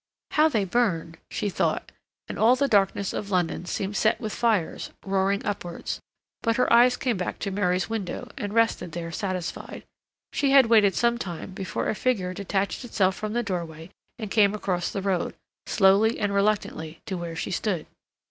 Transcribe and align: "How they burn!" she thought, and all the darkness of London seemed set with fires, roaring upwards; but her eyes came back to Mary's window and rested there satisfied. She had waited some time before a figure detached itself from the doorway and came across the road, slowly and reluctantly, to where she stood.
"How 0.31 0.49
they 0.49 0.65
burn!" 0.65 1.17
she 1.29 1.47
thought, 1.47 1.91
and 2.27 2.39
all 2.39 2.55
the 2.55 2.67
darkness 2.67 3.13
of 3.13 3.29
London 3.29 3.67
seemed 3.67 3.95
set 3.95 4.19
with 4.19 4.33
fires, 4.33 4.89
roaring 5.05 5.45
upwards; 5.45 5.99
but 6.41 6.55
her 6.55 6.73
eyes 6.73 6.97
came 6.97 7.17
back 7.17 7.37
to 7.37 7.51
Mary's 7.51 7.87
window 7.87 8.31
and 8.35 8.51
rested 8.51 8.93
there 8.93 9.11
satisfied. 9.11 9.83
She 10.33 10.49
had 10.49 10.65
waited 10.65 10.95
some 10.95 11.19
time 11.19 11.51
before 11.51 11.87
a 11.87 11.93
figure 11.93 12.33
detached 12.33 12.83
itself 12.83 13.15
from 13.15 13.33
the 13.33 13.43
doorway 13.43 13.91
and 14.17 14.31
came 14.31 14.55
across 14.55 14.89
the 14.89 15.03
road, 15.03 15.35
slowly 15.67 16.17
and 16.19 16.33
reluctantly, 16.33 16.99
to 17.05 17.15
where 17.15 17.35
she 17.35 17.51
stood. 17.51 17.85